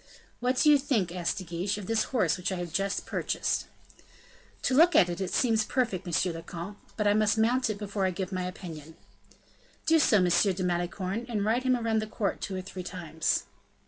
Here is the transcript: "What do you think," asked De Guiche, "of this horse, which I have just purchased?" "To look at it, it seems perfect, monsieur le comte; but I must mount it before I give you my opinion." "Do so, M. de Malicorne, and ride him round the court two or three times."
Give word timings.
"What 0.39 0.57
do 0.57 0.71
you 0.71 0.79
think," 0.79 1.11
asked 1.15 1.37
De 1.37 1.43
Guiche, 1.43 1.77
"of 1.77 1.85
this 1.85 2.05
horse, 2.05 2.35
which 2.35 2.51
I 2.51 2.55
have 2.55 2.73
just 2.73 3.05
purchased?" 3.05 3.67
"To 4.63 4.73
look 4.73 4.95
at 4.95 5.09
it, 5.09 5.21
it 5.21 5.31
seems 5.31 5.63
perfect, 5.63 6.07
monsieur 6.07 6.31
le 6.33 6.41
comte; 6.41 6.79
but 6.97 7.05
I 7.05 7.13
must 7.13 7.37
mount 7.37 7.69
it 7.69 7.77
before 7.77 8.07
I 8.07 8.09
give 8.09 8.31
you 8.31 8.35
my 8.35 8.45
opinion." 8.45 8.95
"Do 9.85 9.99
so, 9.99 10.17
M. 10.17 10.23
de 10.25 10.63
Malicorne, 10.63 11.27
and 11.29 11.45
ride 11.45 11.61
him 11.61 11.75
round 11.75 12.01
the 12.01 12.07
court 12.07 12.41
two 12.41 12.55
or 12.55 12.63
three 12.63 12.81
times." 12.81 13.43